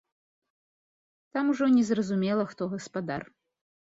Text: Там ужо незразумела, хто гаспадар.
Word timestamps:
Там 1.33 1.45
ужо 1.51 1.65
незразумела, 1.75 2.43
хто 2.51 2.63
гаспадар. 2.75 3.21